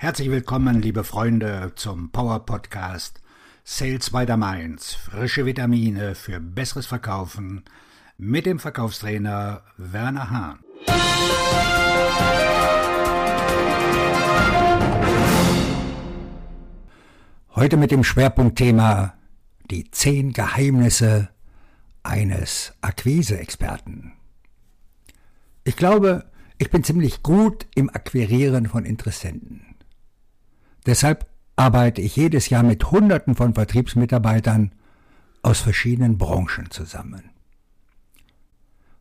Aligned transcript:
Herzlich 0.00 0.30
willkommen, 0.30 0.80
liebe 0.80 1.02
Freunde, 1.02 1.72
zum 1.74 2.12
Power 2.12 2.46
Podcast 2.46 3.20
Sales 3.64 4.10
by 4.10 4.26
the 4.28 4.36
Mainz. 4.36 4.94
Frische 4.94 5.44
Vitamine 5.44 6.14
für 6.14 6.38
besseres 6.38 6.86
Verkaufen 6.86 7.64
mit 8.16 8.46
dem 8.46 8.60
Verkaufstrainer 8.60 9.64
Werner 9.76 10.30
Hahn. 10.30 10.60
Heute 17.56 17.76
mit 17.76 17.90
dem 17.90 18.04
Schwerpunktthema 18.04 19.14
die 19.68 19.90
zehn 19.90 20.32
Geheimnisse 20.32 21.30
eines 22.04 22.72
Akquise-Experten. 22.82 24.12
Ich 25.64 25.74
glaube, 25.74 26.30
ich 26.58 26.70
bin 26.70 26.84
ziemlich 26.84 27.24
gut 27.24 27.66
im 27.74 27.90
Akquirieren 27.90 28.68
von 28.68 28.84
Interessenten. 28.84 29.68
Deshalb 30.88 31.26
arbeite 31.54 32.00
ich 32.00 32.16
jedes 32.16 32.48
Jahr 32.48 32.62
mit 32.62 32.90
Hunderten 32.90 33.34
von 33.34 33.52
Vertriebsmitarbeitern 33.52 34.72
aus 35.42 35.60
verschiedenen 35.60 36.16
Branchen 36.16 36.70
zusammen. 36.70 37.28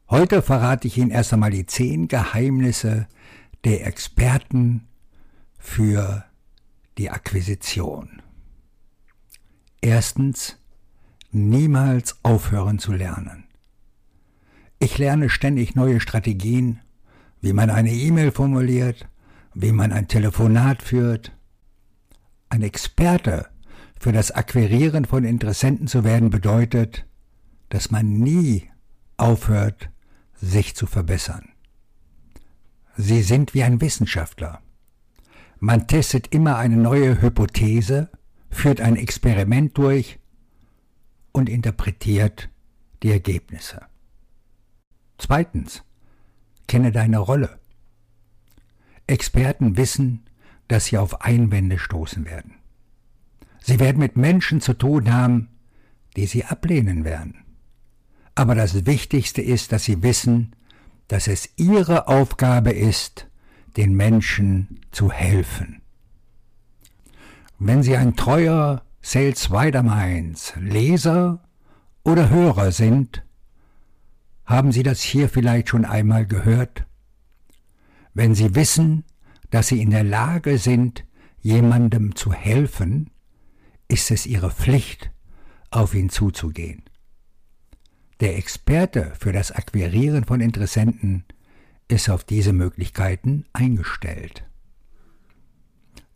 Heute 0.10 0.42
verrate 0.42 0.86
ich 0.86 0.98
Ihnen 0.98 1.12
erst 1.12 1.32
einmal 1.32 1.52
die 1.52 1.66
zehn 1.66 2.10
Geheimnisse 2.10 3.08
der 3.64 3.88
Experten 3.88 4.86
für 5.58 6.26
die 6.98 7.10
Akquisition. 7.10 8.22
Erstens, 9.80 10.58
niemals 11.32 12.18
aufhören 12.22 12.80
zu 12.80 12.92
lernen. 12.92 13.46
Ich 14.80 14.98
lerne 14.98 15.30
ständig 15.30 15.76
neue 15.76 16.02
Strategien, 16.02 16.82
wie 17.40 17.54
man 17.54 17.70
eine 17.70 17.94
E-Mail 17.94 18.34
formuliert, 18.34 19.08
wie 19.54 19.72
man 19.72 19.94
ein 19.94 20.10
Telefonat 20.10 20.84
führt, 20.84 21.32
ein 22.50 22.62
Experte 22.62 23.48
für 24.00 24.12
das 24.12 24.32
Akquirieren 24.32 25.06
von 25.06 25.24
Interessenten 25.24 25.88
zu 25.88 26.04
werden 26.04 26.30
bedeutet, 26.30 27.06
dass 27.70 27.92
man 27.92 28.08
nie 28.08 28.70
aufhört, 29.18 29.90
sich 30.36 30.76
zu 30.76 30.86
verbessern. 30.86 31.50
Sie 32.96 33.22
sind 33.22 33.54
wie 33.54 33.64
ein 33.64 33.82
Wissenschaftler. 33.82 34.62
Man 35.60 35.88
testet 35.88 36.34
immer 36.34 36.58
eine 36.58 36.78
neue 36.78 37.22
Hypothese, 37.22 38.10
führt 38.50 38.82
ein 38.82 38.96
Experiment 38.96 39.78
durch 39.78 40.20
und 41.32 41.50
interpretiert 41.50 42.50
die 43.04 43.12
Ergebnisse. 43.12 43.82
Zweitens, 45.18 45.84
kenne 46.68 46.92
deine 46.92 47.18
Rolle. 47.18 47.60
Experten 49.08 49.78
wissen, 49.78 50.27
dass 50.68 50.86
sie 50.86 50.98
auf 50.98 51.22
Einwände 51.22 51.80
stoßen 51.80 52.26
werden. 52.26 52.56
Sie 53.62 53.80
werden 53.80 54.00
mit 54.00 54.18
Menschen 54.18 54.62
zu 54.62 54.74
tun 54.74 55.12
haben, 55.12 55.50
die 56.16 56.26
sie 56.26 56.46
ablehnen 56.46 57.04
werden. 57.04 57.44
Aber 58.36 58.56
das 58.56 58.86
Wichtigste 58.86 59.42
ist, 59.42 59.72
dass 59.72 59.84
sie 59.84 60.04
wissen, 60.04 60.56
dass 61.08 61.28
es 61.28 61.50
ihre 61.56 62.08
Aufgabe 62.08 62.72
ist, 62.72 63.28
den 63.78 63.96
Menschen 63.96 64.82
zu 64.92 65.12
helfen. 65.12 65.82
Wenn 67.60 67.82
Sie 67.82 67.96
ein 67.96 68.16
treuer 68.16 68.84
Sales 69.02 69.50
Widerminds 69.50 70.54
Leser 70.60 71.44
oder 72.04 72.30
Hörer 72.30 72.72
sind, 72.72 73.24
haben 74.46 74.72
Sie 74.72 74.84
das 74.84 75.02
hier 75.02 75.30
vielleicht 75.30 75.70
schon 75.70 75.86
einmal 75.86 76.26
gehört? 76.26 76.86
Wenn 78.14 78.36
Sie 78.36 78.56
wissen, 78.56 79.06
dass 79.50 79.68
sie 79.68 79.82
in 79.82 79.92
der 79.92 80.04
Lage 80.04 80.58
sind, 80.58 81.06
jemandem 81.42 82.16
zu 82.16 82.34
helfen, 82.34 83.10
ist 83.88 84.12
es 84.12 84.26
ihre 84.26 84.52
Pflicht, 84.52 85.12
auf 85.70 85.94
ihn 85.94 86.10
zuzugehen. 86.10 86.84
Der 88.20 88.38
Experte 88.38 89.14
für 89.20 89.32
das 89.32 89.52
Akquirieren 89.52 90.26
von 90.26 90.42
Interessenten 90.42 91.24
ist 91.88 92.10
auf 92.10 92.24
diese 92.24 92.52
Möglichkeiten 92.52 93.46
eingestellt. 93.54 94.44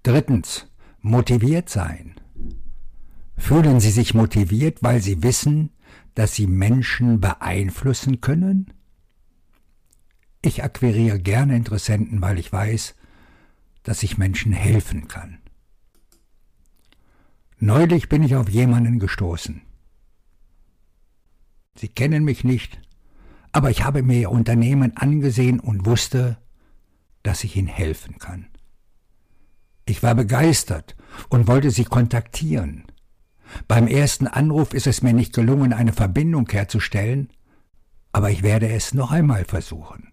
Drittens, 0.03 0.67
motiviert 1.01 1.69
sein. 1.69 2.15
Fühlen 3.37 3.79
Sie 3.79 3.91
sich 3.91 4.13
motiviert, 4.13 4.79
weil 4.81 5.01
Sie 5.01 5.23
wissen, 5.23 5.71
dass 6.15 6.33
Sie 6.35 6.47
Menschen 6.47 7.19
beeinflussen 7.19 8.21
können? 8.21 8.73
Ich 10.41 10.63
akquiriere 10.63 11.19
gerne 11.19 11.55
Interessenten, 11.55 12.21
weil 12.21 12.39
ich 12.39 12.51
weiß, 12.51 12.95
dass 13.83 14.03
ich 14.03 14.17
Menschen 14.17 14.53
helfen 14.53 15.07
kann. 15.07 15.39
Neulich 17.59 18.09
bin 18.09 18.23
ich 18.23 18.35
auf 18.35 18.49
jemanden 18.49 18.99
gestoßen. 18.99 19.61
Sie 21.75 21.87
kennen 21.87 22.23
mich 22.23 22.43
nicht, 22.43 22.81
aber 23.51 23.69
ich 23.69 23.83
habe 23.83 24.03
mir 24.03 24.19
Ihr 24.19 24.31
Unternehmen 24.31 24.97
angesehen 24.97 25.59
und 25.59 25.85
wusste, 25.85 26.37
dass 27.23 27.43
ich 27.43 27.55
Ihnen 27.55 27.67
helfen 27.67 28.17
kann. 28.17 28.47
Ich 29.85 30.03
war 30.03 30.15
begeistert 30.15 30.95
und 31.29 31.47
wollte 31.47 31.71
Sie 31.71 31.85
kontaktieren. 31.85 32.85
Beim 33.67 33.87
ersten 33.87 34.27
Anruf 34.27 34.73
ist 34.73 34.87
es 34.87 35.01
mir 35.01 35.13
nicht 35.13 35.33
gelungen, 35.33 35.73
eine 35.73 35.93
Verbindung 35.93 36.47
herzustellen, 36.49 37.29
aber 38.11 38.31
ich 38.31 38.43
werde 38.43 38.69
es 38.69 38.93
noch 38.93 39.11
einmal 39.11 39.45
versuchen. 39.45 40.10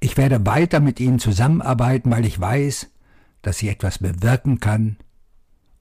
Ich 0.00 0.16
werde 0.16 0.44
weiter 0.46 0.80
mit 0.80 1.00
Ihnen 1.00 1.18
zusammenarbeiten, 1.18 2.10
weil 2.10 2.24
ich 2.26 2.38
weiß, 2.38 2.90
dass 3.42 3.58
sie 3.58 3.68
etwas 3.68 3.98
bewirken 3.98 4.60
kann 4.60 4.96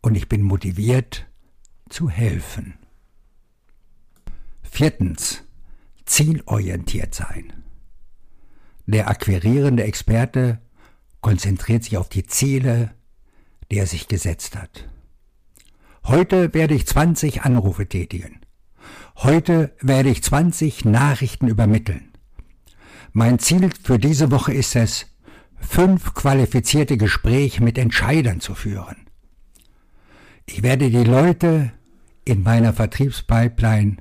und 0.02 0.16
ich 0.16 0.28
bin 0.28 0.42
motiviert 0.42 1.28
zu 1.90 2.10
helfen. 2.10 2.74
Viertens. 4.64 5.44
Zielorientiert 6.06 7.16
sein. 7.16 7.54
Der 8.86 9.08
akquirierende 9.08 9.84
Experte 9.84 10.60
konzentriert 11.22 11.86
sich 11.86 11.98
auf 11.98 12.10
die 12.10 12.26
Ziele, 12.26 12.94
die 13.72 13.78
er 13.78 13.88
sich 13.88 14.10
gesetzt 14.10 14.58
hat. 14.58 14.90
Heute 16.04 16.54
werde 16.54 16.74
ich 16.74 16.88
20 16.88 17.44
Anrufe 17.44 17.88
tätigen. 17.88 18.42
Heute 19.16 19.74
werde 19.80 20.10
ich 20.10 20.24
20 20.24 20.84
Nachrichten 20.84 21.48
übermitteln. 21.48 22.11
Mein 23.14 23.40
Ziel 23.40 23.70
für 23.84 24.00
diese 24.00 24.32
Woche 24.32 24.54
ist 24.54 24.76
es, 24.76 25.06
fünf 25.58 26.14
qualifizierte 26.14 26.98
Gespräche 26.98 27.64
mit 27.64 27.78
Entscheidern 27.78 28.40
zu 28.40 28.56
führen. 28.56 28.96
Ich 30.46 30.64
werde 30.64 30.90
die 30.90 31.04
Leute 31.04 31.72
in 32.26 32.44
meiner 32.44 32.74
Vertriebspipeline 32.74 33.98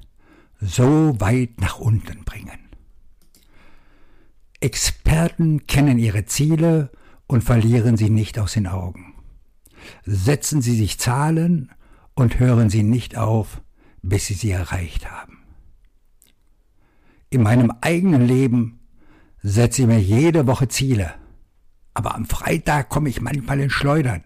so 0.60 1.20
weit 1.20 1.60
nach 1.60 1.78
unten 1.78 2.24
bringen. 2.24 2.58
Experten 4.60 5.66
kennen 5.66 5.98
ihre 5.98 6.26
Ziele 6.26 6.90
und 7.26 7.42
verlieren 7.42 7.96
sie 7.96 8.10
nicht 8.10 8.38
aus 8.38 8.52
den 8.52 8.66
Augen. 8.66 9.14
Setzen 10.04 10.60
Sie 10.60 10.76
sich 10.76 10.98
Zahlen 10.98 11.70
und 12.14 12.38
hören 12.38 12.68
Sie 12.68 12.82
nicht 12.82 13.16
auf, 13.16 13.62
bis 14.02 14.26
Sie 14.26 14.34
sie 14.34 14.50
erreicht 14.50 15.10
haben. 15.10 15.38
In 17.30 17.42
meinem 17.42 17.72
eigenen 17.80 18.26
Leben 18.26 18.79
setze 19.42 19.82
ich 19.82 19.88
mir 19.88 20.00
jede 20.00 20.46
Woche 20.46 20.68
Ziele. 20.68 21.14
Aber 21.94 22.14
am 22.14 22.26
Freitag 22.26 22.88
komme 22.88 23.08
ich 23.08 23.20
manchmal 23.20 23.60
in 23.60 23.70
Schleudern. 23.70 24.24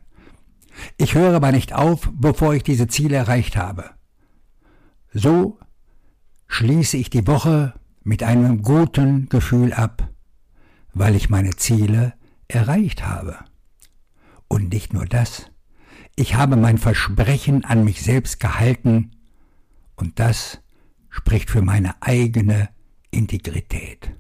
Ich 0.97 1.15
höre 1.15 1.35
aber 1.35 1.53
nicht 1.53 1.73
auf, 1.73 2.11
bevor 2.13 2.55
ich 2.55 2.63
diese 2.63 2.89
Ziele 2.89 3.17
erreicht 3.17 3.57
habe. 3.57 3.91
So 5.13 5.59
schließe 6.49 6.97
ich 6.97 7.11
die 7.11 7.27
Woche 7.27 7.75
mit 8.03 8.23
einem 8.23 8.63
guten 8.63 9.29
Gefühl 9.29 9.73
ab, 9.73 10.09
weil 10.93 11.15
ich 11.15 11.31
meine 11.31 11.57
Ziele 11.57 12.15
erreicht 12.49 13.07
habe. 13.07 13.39
Und 14.49 14.73
nicht 14.73 14.93
nur 14.93 15.07
das, 15.07 15.51
ich 16.17 16.35
habe 16.35 16.57
mein 16.57 16.79
Versprechen 16.79 17.65
an 17.65 17.85
mich 17.85 18.03
selbst 18.03 18.39
gehalten, 18.39 19.11
und 19.97 20.19
das 20.19 20.61
spricht 21.09 21.51
für 21.51 21.63
meine 21.63 22.03
eigene 22.03 22.69
Integrität. 23.11 24.14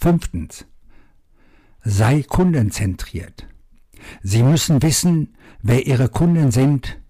Fünftens. 0.00 0.66
Sei 1.84 2.22
kundenzentriert. 2.22 3.46
Sie 4.22 4.42
müssen 4.42 4.82
wissen, 4.82 5.36
wer 5.62 5.86
Ihre 5.86 6.08
Kunden 6.08 6.50
sind 6.50 7.00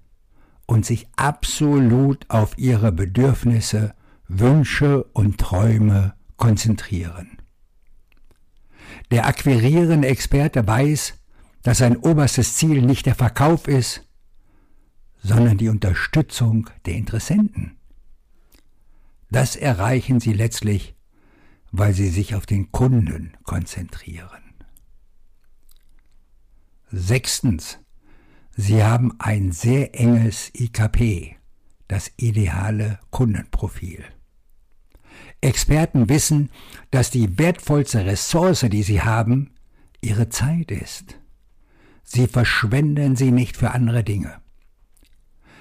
und 0.67 0.85
sich 0.85 1.07
absolut 1.17 2.29
auf 2.29 2.59
Ihre 2.59 2.93
Bedürfnisse, 2.93 3.95
Wünsche 4.29 5.05
und 5.13 5.39
Träume 5.39 6.15
konzentrieren. 6.37 7.39
Der 9.11 9.27
akquirierende 9.27 10.09
Experte 10.09 10.67
weiß, 10.67 11.15
dass 11.63 11.79
sein 11.79 11.97
oberstes 11.97 12.57
Ziel 12.57 12.83
nicht 12.83 13.07
der 13.07 13.15
Verkauf 13.15 13.69
ist, 13.69 14.05
sondern 15.23 15.59
die 15.59 15.69
Unterstützung 15.69 16.71
der 16.87 16.95
Interessenten. 16.95 17.77
Das 19.31 19.57
erreichen 19.57 20.21
sie 20.21 20.33
letztlich 20.33 20.96
weil 21.73 21.93
sie 21.93 22.09
sich 22.09 22.35
auf 22.35 22.47
den 22.47 22.73
Kunden 22.73 23.37
konzentrieren. 23.45 24.43
Sechstens, 26.91 27.79
Sie 28.59 28.83
haben 28.83 29.13
ein 29.19 29.53
sehr 29.53 29.95
enges 30.01 30.51
IKP, 30.55 31.37
das 31.89 32.11
ideale 32.17 32.99
Kundenprofil. 33.11 34.03
Experten 35.43 36.09
wissen, 36.09 36.51
dass 36.91 37.11
die 37.11 37.39
wertvollste 37.39 38.07
Ressource, 38.07 38.61
die 38.61 38.83
sie 38.83 39.03
haben, 39.03 39.51
ihre 40.01 40.31
Zeit 40.31 40.71
ist. 40.71 41.21
Sie 42.03 42.27
verschwenden 42.27 43.15
sie 43.15 43.31
nicht 43.31 43.59
für 43.59 43.73
andere 43.73 44.03
Dinge. 44.03 44.41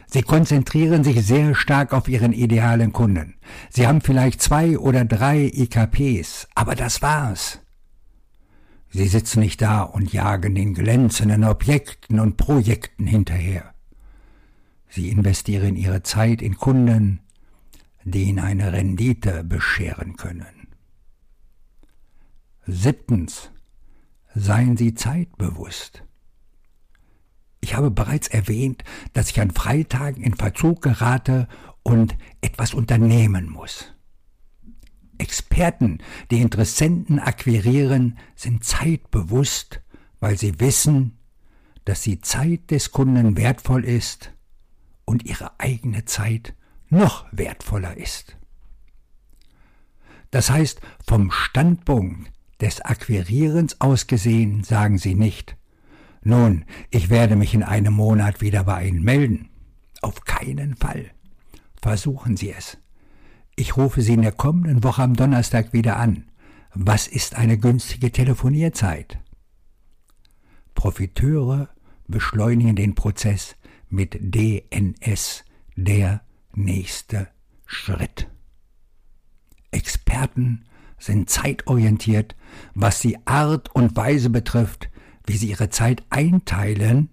Sie 0.07 0.21
konzentrieren 0.21 1.03
sich 1.03 1.25
sehr 1.25 1.55
stark 1.55 1.93
auf 1.93 2.07
ihren 2.07 2.33
idealen 2.33 2.93
Kunden. 2.93 3.35
Sie 3.69 3.87
haben 3.87 4.01
vielleicht 4.01 4.41
zwei 4.41 4.77
oder 4.77 5.05
drei 5.05 5.51
IKPs, 5.53 6.47
aber 6.55 6.75
das 6.75 7.01
war's. 7.01 7.59
Sie 8.89 9.07
sitzen 9.07 9.41
nicht 9.41 9.61
da 9.61 9.81
und 9.81 10.13
jagen 10.13 10.55
den 10.55 10.73
glänzenden 10.73 11.43
Objekten 11.43 12.19
und 12.19 12.37
Projekten 12.37 13.05
hinterher. 13.05 13.73
Sie 14.87 15.09
investieren 15.09 15.75
ihre 15.75 16.03
Zeit 16.03 16.41
in 16.41 16.55
Kunden, 16.55 17.19
die 18.05 18.23
ihnen 18.23 18.39
eine 18.39 18.71
Rendite 18.71 19.43
bescheren 19.43 20.15
können. 20.15 20.69
Siebtens. 22.67 23.51
Seien 24.33 24.75
Sie 24.75 24.93
zeitbewusst. 24.93 26.03
Ich 27.75 27.77
habe 27.77 27.91
bereits 27.91 28.29
erwähnt, 28.29 28.85
dass 29.11 29.31
ich 29.31 29.41
an 29.41 29.51
Freitagen 29.51 30.23
in 30.23 30.33
Verzug 30.33 30.81
gerate 30.81 31.49
und 31.83 32.15
etwas 32.39 32.73
unternehmen 32.73 33.49
muss. 33.49 33.93
Experten, 35.17 35.97
die 36.31 36.39
Interessenten 36.39 37.19
akquirieren, 37.19 38.17
sind 38.33 38.63
zeitbewusst, 38.63 39.81
weil 40.21 40.37
sie 40.37 40.57
wissen, 40.61 41.17
dass 41.83 41.99
die 41.99 42.21
Zeit 42.21 42.71
des 42.71 42.93
Kunden 42.93 43.35
wertvoll 43.35 43.83
ist 43.83 44.31
und 45.03 45.25
ihre 45.25 45.59
eigene 45.59 46.05
Zeit 46.05 46.53
noch 46.87 47.25
wertvoller 47.33 47.97
ist. 47.97 48.37
Das 50.31 50.49
heißt, 50.49 50.79
vom 51.05 51.29
Standpunkt 51.29 52.31
des 52.61 52.79
Akquirierens 52.79 53.81
aus 53.81 54.07
gesehen 54.07 54.63
sagen 54.63 54.97
sie 54.97 55.13
nicht, 55.13 55.57
nun, 56.25 56.65
ich 56.89 57.11
werde 57.11 57.35
mich 57.35 57.53
in 57.53 57.61
einem 57.61 57.93
Monat 57.93 58.41
wieder 58.41 58.63
bei 58.63 58.87
Ihnen 58.87 59.03
melden. 59.03 59.49
Auf 60.01 60.25
keinen 60.25 60.75
Fall. 60.75 61.11
Versuchen 61.79 62.35
Sie 62.35 62.51
es. 62.51 62.79
Ich 63.55 63.77
rufe 63.77 64.01
Sie 64.01 64.13
in 64.13 64.23
der 64.23 64.31
kommenden 64.31 64.83
Woche 64.83 65.03
am 65.03 65.15
Donnerstag 65.15 65.71
wieder 65.71 65.97
an. 65.97 66.25
Was 66.73 67.07
ist 67.07 67.35
eine 67.35 67.59
günstige 67.59 68.11
Telefonierzeit? 68.11 69.19
Profiteure 70.73 71.69
beschleunigen 72.07 72.75
den 72.75 72.95
Prozess 72.95 73.55
mit 73.89 74.17
DNS, 74.19 75.45
der 75.75 76.21
nächste 76.55 77.27
Schritt. 77.67 78.31
Experten 79.69 80.65
sind 80.97 81.29
zeitorientiert, 81.29 82.35
was 82.73 82.99
die 82.99 83.27
Art 83.27 83.75
und 83.75 83.95
Weise 83.95 84.31
betrifft, 84.31 84.89
wie 85.25 85.37
sie 85.37 85.49
ihre 85.49 85.69
Zeit 85.69 86.03
einteilen, 86.09 87.09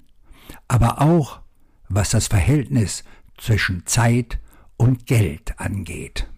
aber 0.68 1.00
auch 1.00 1.40
was 1.88 2.10
das 2.10 2.26
Verhältnis 2.28 3.04
zwischen 3.38 3.86
Zeit 3.86 4.38
und 4.76 5.06
Geld 5.06 5.58
angeht. 5.58 6.28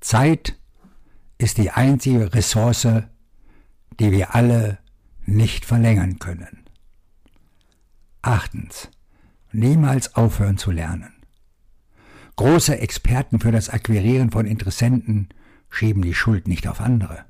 Zeit 0.00 0.58
ist 1.38 1.58
die 1.58 1.70
einzige 1.70 2.32
Ressource, 2.34 2.88
die 3.98 4.12
wir 4.12 4.34
alle 4.34 4.78
nicht 5.24 5.64
verlängern 5.64 6.18
können. 6.18 6.64
Achtens. 8.22 8.90
Niemals 9.52 10.14
aufhören 10.16 10.58
zu 10.58 10.70
lernen. 10.70 11.12
Große 12.36 12.78
Experten 12.78 13.40
für 13.40 13.52
das 13.52 13.70
Akquirieren 13.70 14.30
von 14.30 14.46
Interessenten 14.46 15.30
schieben 15.70 16.02
die 16.02 16.14
Schuld 16.14 16.46
nicht 16.48 16.68
auf 16.68 16.80
andere. 16.80 17.24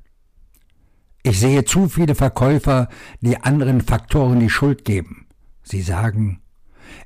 Ich 1.27 1.41
sehe 1.41 1.65
zu 1.65 1.89
viele 1.89 2.15
Verkäufer, 2.15 2.89
die 3.21 3.37
anderen 3.43 3.81
Faktoren 3.81 4.39
die 4.39 4.49
Schuld 4.49 4.85
geben. 4.85 5.27
Sie 5.65 5.83
sagen, 5.83 6.41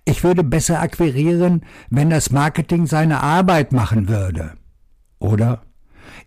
ich 0.05 0.23
würde 0.23 0.45
besser 0.45 0.83
akquirieren, 0.83 1.65
wenn 1.89 2.11
das 2.11 2.31
Marketing 2.31 2.87
seine 2.87 3.23
Arbeit 3.23 3.73
machen 3.73 4.11
würde. 4.11 4.53
Oder 5.21 5.63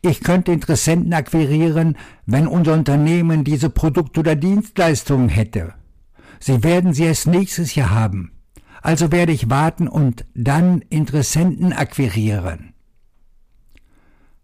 ich 0.01 0.21
könnte 0.21 0.51
Interessenten 0.51 1.13
akquirieren, 1.13 1.95
wenn 2.25 2.47
unser 2.47 2.73
Unternehmen 2.73 3.43
diese 3.43 3.69
Produkte 3.69 4.21
oder 4.21 4.35
Dienstleistungen 4.35 5.29
hätte. 5.29 5.75
Sie 6.39 6.63
werden 6.63 6.95
sie 6.95 7.03
erst 7.03 7.27
nächstes 7.27 7.75
Jahr 7.75 7.91
haben. 7.91 8.31
Also 8.81 9.11
werde 9.11 9.33
ich 9.33 9.51
warten 9.51 9.87
und 9.87 10.25
dann 10.33 10.81
Interessenten 10.89 11.73
akquirieren. 11.73 12.73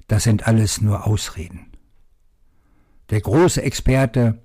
Das 0.08 0.26
sind 0.26 0.46
alles 0.46 0.82
nur 0.82 1.08
Ausreden. 1.08 1.69
Der 3.10 3.22
große 3.22 3.62
Experte 3.62 4.42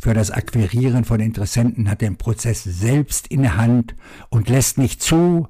für 0.00 0.14
das 0.14 0.30
Akquirieren 0.30 1.04
von 1.04 1.20
Interessenten 1.20 1.90
hat 1.90 2.00
den 2.00 2.16
Prozess 2.16 2.64
selbst 2.64 3.26
in 3.28 3.42
der 3.42 3.56
Hand 3.56 3.94
und 4.28 4.48
lässt 4.48 4.78
nicht 4.78 5.02
zu, 5.02 5.48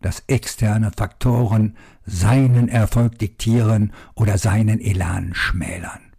dass 0.00 0.24
externe 0.26 0.92
Faktoren 0.96 1.76
seinen 2.04 2.68
Erfolg 2.68 3.18
diktieren 3.18 3.92
oder 4.14 4.38
seinen 4.38 4.80
Elan 4.80 5.34
schmälern. 5.34 6.12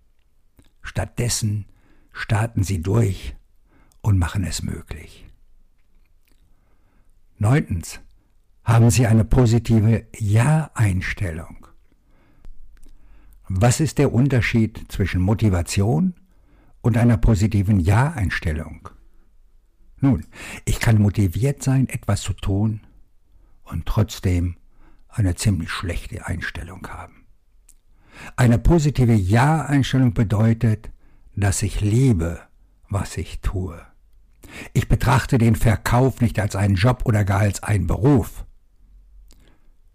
Stattdessen 0.82 1.66
starten 2.12 2.64
sie 2.64 2.82
durch 2.82 3.36
und 4.02 4.18
machen 4.18 4.44
es 4.44 4.64
möglich. 4.64 5.26
Neuntens 7.38 8.00
haben 8.64 8.90
Sie 8.90 9.06
eine 9.06 9.24
positive 9.24 10.08
Ja-Einstellung. 10.18 11.67
Was 13.50 13.80
ist 13.80 13.98
der 13.98 14.14
Unterschied 14.14 14.92
zwischen 14.92 15.22
Motivation 15.22 16.16
und 16.82 16.98
einer 16.98 17.18
positiven 17.18 17.80
Ja-Einstellung? 17.80 18.90
Nun, 20.00 20.26
ich 20.66 20.80
kann 20.80 21.02
motiviert 21.02 21.64
sein, 21.64 21.88
etwas 21.88 22.22
zu 22.22 22.34
tun, 22.34 22.82
und 23.64 23.86
trotzdem 23.86 24.58
eine 25.08 25.36
ziemlich 25.36 25.70
schlechte 25.70 26.26
Einstellung 26.26 26.88
haben. 26.88 27.26
Eine 28.36 28.60
positive 28.60 29.14
Ja-Einstellung 29.14 30.14
bedeutet, 30.14 30.90
dass 31.36 31.64
ich 31.64 31.82
liebe, 31.82 32.42
was 32.90 33.18
ich 33.18 33.42
tue. 33.42 33.80
Ich 34.74 34.88
betrachte 34.88 35.38
den 35.38 35.56
Verkauf 35.56 36.22
nicht 36.22 36.40
als 36.40 36.56
einen 36.56 36.76
Job 36.76 37.04
oder 37.06 37.24
gar 37.24 37.40
als 37.40 37.64
einen 37.64 37.88
Beruf. 37.88 38.46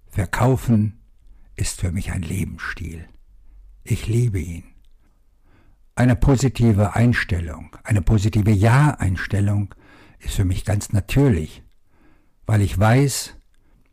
Verkaufen 0.09 1.01
ist 1.57 1.81
für 1.81 1.93
mich 1.93 2.13
ein 2.13 2.23
Lebensstil. 2.23 3.09
Ich 3.85 4.07
liebe 4.07 4.39
ihn. 4.39 4.65
Eine 5.97 6.15
positive 6.15 6.95
Einstellung, 6.95 7.77
eine 7.83 8.01
positive 8.01 8.51
Ja-Einstellung 8.51 9.75
ist 10.21 10.35
für 10.35 10.45
mich 10.45 10.65
ganz 10.65 10.93
natürlich, 10.93 11.63
weil 12.47 12.63
ich 12.63 12.79
weiß, 12.79 13.35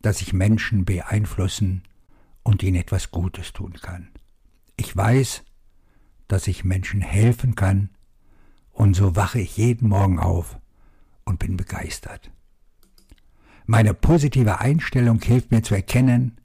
dass 0.02 0.22
ich 0.22 0.32
Menschen 0.32 0.86
beeinflussen 0.86 1.84
und 2.44 2.62
ihnen 2.64 2.78
etwas 2.78 3.12
Gutes 3.12 3.52
tun 3.52 3.74
kann. 3.82 4.10
Ich 4.78 4.96
weiß, 4.96 5.44
dass 6.28 6.48
ich 6.48 6.64
Menschen 6.64 7.02
helfen 7.02 7.56
kann, 7.56 7.90
und 8.72 8.94
so 8.94 9.16
wache 9.18 9.42
ich 9.42 9.58
jeden 9.58 9.90
Morgen 9.90 10.20
auf 10.20 10.58
und 11.26 11.40
bin 11.40 11.58
begeistert. 11.58 12.32
Meine 13.66 13.94
positive 13.94 14.60
Einstellung 14.60 15.20
hilft 15.22 15.52
mir 15.52 15.64
zu 15.64 15.76
erkennen, 15.76 16.40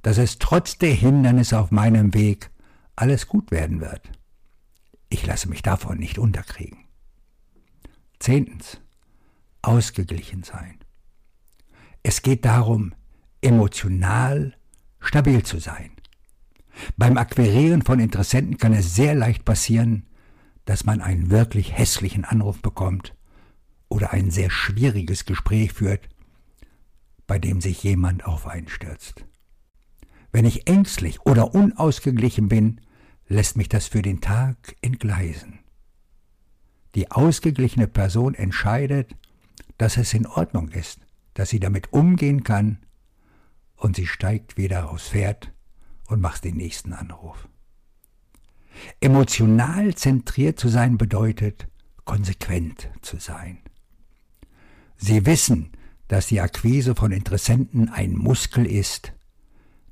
dass 0.00 0.16
es 0.16 0.38
trotz 0.38 0.78
der 0.78 0.94
Hindernisse 0.94 1.58
auf 1.58 1.70
meinem 1.70 2.14
Weg 2.14 2.50
alles 2.96 3.26
gut 3.26 3.50
werden 3.50 3.80
wird. 3.80 4.10
Ich 5.08 5.26
lasse 5.26 5.48
mich 5.48 5.62
davon 5.62 5.98
nicht 5.98 6.18
unterkriegen. 6.18 6.78
Zehntens. 8.18 8.80
Ausgeglichen 9.62 10.42
sein. 10.42 10.78
Es 12.02 12.22
geht 12.22 12.44
darum, 12.44 12.94
emotional 13.40 14.54
stabil 15.00 15.42
zu 15.42 15.58
sein. 15.58 15.90
Beim 16.96 17.16
Akquirieren 17.16 17.82
von 17.82 18.00
Interessenten 18.00 18.58
kann 18.58 18.72
es 18.72 18.94
sehr 18.94 19.14
leicht 19.14 19.44
passieren, 19.44 20.06
dass 20.64 20.84
man 20.84 21.00
einen 21.00 21.30
wirklich 21.30 21.76
hässlichen 21.76 22.24
Anruf 22.24 22.60
bekommt 22.60 23.14
oder 23.88 24.12
ein 24.12 24.30
sehr 24.30 24.50
schwieriges 24.50 25.24
Gespräch 25.24 25.72
führt, 25.72 26.08
bei 27.26 27.38
dem 27.38 27.60
sich 27.60 27.82
jemand 27.82 28.26
auf 28.26 28.46
einen 28.46 28.68
stürzt. 28.68 29.24
Wenn 30.34 30.46
ich 30.46 30.68
ängstlich 30.68 31.20
oder 31.20 31.54
unausgeglichen 31.54 32.48
bin, 32.48 32.80
lässt 33.28 33.56
mich 33.56 33.68
das 33.68 33.86
für 33.86 34.02
den 34.02 34.20
Tag 34.20 34.74
entgleisen. 34.80 35.60
Die 36.96 37.12
ausgeglichene 37.12 37.86
Person 37.86 38.34
entscheidet, 38.34 39.14
dass 39.78 39.96
es 39.96 40.12
in 40.12 40.26
Ordnung 40.26 40.70
ist, 40.70 40.98
dass 41.34 41.50
sie 41.50 41.60
damit 41.60 41.92
umgehen 41.92 42.42
kann 42.42 42.78
und 43.76 43.94
sie 43.94 44.08
steigt 44.08 44.56
wieder 44.56 44.90
aufs 44.90 45.10
Pferd 45.10 45.52
und 46.08 46.20
macht 46.20 46.42
den 46.42 46.56
nächsten 46.56 46.94
Anruf. 46.94 47.48
Emotional 48.98 49.94
zentriert 49.94 50.58
zu 50.58 50.68
sein 50.68 50.98
bedeutet, 50.98 51.68
konsequent 52.04 52.90
zu 53.02 53.18
sein. 53.20 53.58
Sie 54.96 55.26
wissen, 55.26 55.70
dass 56.08 56.26
die 56.26 56.40
Akquise 56.40 56.96
von 56.96 57.12
Interessenten 57.12 57.88
ein 57.88 58.16
Muskel 58.16 58.66
ist, 58.66 59.12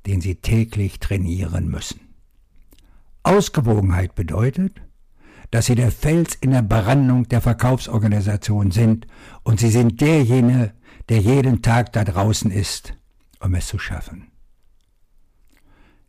den 0.05 0.21
sie 0.21 0.35
täglich 0.35 0.99
trainieren 0.99 1.69
müssen. 1.69 2.01
Ausgewogenheit 3.23 4.15
bedeutet, 4.15 4.81
dass 5.51 5.67
sie 5.67 5.75
der 5.75 5.91
Fels 5.91 6.35
in 6.35 6.51
der 6.51 6.61
Brandung 6.61 7.27
der 7.29 7.41
Verkaufsorganisation 7.41 8.71
sind 8.71 9.07
und 9.43 9.59
sie 9.59 9.69
sind 9.69 10.01
derjenige, 10.01 10.73
der 11.09 11.19
jeden 11.19 11.61
Tag 11.61 11.93
da 11.93 12.03
draußen 12.03 12.51
ist, 12.51 12.95
um 13.39 13.53
es 13.55 13.67
zu 13.67 13.77
schaffen. 13.77 14.27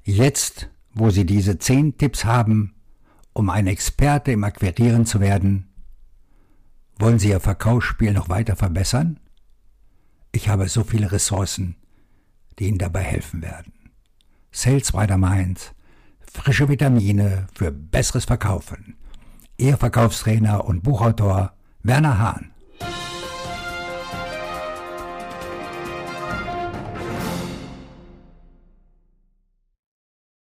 Jetzt, 0.04 0.70
wo 0.92 1.10
Sie 1.10 1.24
diese 1.24 1.58
zehn 1.58 1.96
Tipps 1.96 2.24
haben, 2.24 2.74
um 3.32 3.50
ein 3.50 3.66
Experte 3.66 4.32
im 4.32 4.44
Akquirieren 4.44 5.06
zu 5.06 5.20
werden, 5.20 5.72
wollen 6.98 7.18
Sie 7.18 7.30
Ihr 7.30 7.40
Verkaufsspiel 7.40 8.12
noch 8.12 8.28
weiter 8.28 8.54
verbessern? 8.54 9.18
Ich 10.30 10.48
habe 10.48 10.68
so 10.68 10.84
viele 10.84 11.10
Ressourcen, 11.10 11.76
die 12.58 12.68
Ihnen 12.68 12.78
dabei 12.78 13.02
helfen 13.02 13.42
werden. 13.42 13.72
Sales 14.56 14.94
Rider 14.94 15.18
Minds, 15.18 15.73
frische 16.32 16.68
Vitamine 16.68 17.49
für 17.56 17.73
besseres 17.73 18.26
Verkaufen. 18.26 18.96
Ihr 19.56 19.76
Verkaufstrainer 19.76 20.64
und 20.64 20.84
Buchautor 20.84 21.54
Werner 21.82 22.20
Hahn. 22.20 22.53